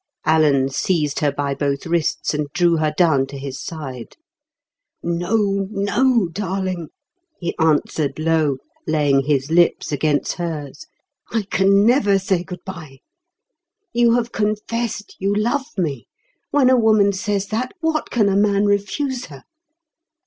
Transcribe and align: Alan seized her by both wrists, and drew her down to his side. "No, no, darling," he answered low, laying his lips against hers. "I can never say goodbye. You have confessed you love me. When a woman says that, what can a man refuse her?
Alan 0.25 0.67
seized 0.69 1.19
her 1.19 1.31
by 1.31 1.53
both 1.53 1.85
wrists, 1.85 2.33
and 2.33 2.47
drew 2.53 2.77
her 2.77 2.91
down 2.97 3.27
to 3.27 3.37
his 3.37 3.63
side. 3.63 4.17
"No, 5.03 5.67
no, 5.69 6.27
darling," 6.27 6.87
he 7.39 7.55
answered 7.59 8.17
low, 8.17 8.57
laying 8.87 9.25
his 9.25 9.51
lips 9.51 9.91
against 9.91 10.31
hers. 10.37 10.87
"I 11.29 11.43
can 11.51 11.85
never 11.85 12.17
say 12.17 12.43
goodbye. 12.43 13.01
You 13.93 14.15
have 14.15 14.31
confessed 14.31 15.15
you 15.19 15.35
love 15.35 15.67
me. 15.77 16.07
When 16.49 16.71
a 16.71 16.77
woman 16.79 17.13
says 17.13 17.45
that, 17.49 17.71
what 17.79 18.09
can 18.09 18.27
a 18.27 18.35
man 18.35 18.65
refuse 18.65 19.25
her? 19.25 19.43